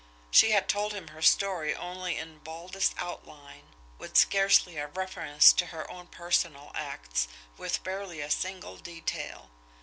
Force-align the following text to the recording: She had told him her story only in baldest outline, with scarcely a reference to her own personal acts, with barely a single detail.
She 0.31 0.49
had 0.49 0.67
told 0.67 0.93
him 0.95 1.09
her 1.09 1.21
story 1.21 1.75
only 1.75 2.17
in 2.17 2.39
baldest 2.39 2.95
outline, 2.97 3.75
with 3.99 4.17
scarcely 4.17 4.77
a 4.77 4.87
reference 4.87 5.53
to 5.53 5.67
her 5.67 5.87
own 5.91 6.07
personal 6.07 6.71
acts, 6.73 7.27
with 7.55 7.83
barely 7.83 8.19
a 8.19 8.31
single 8.31 8.77
detail. 8.77 9.51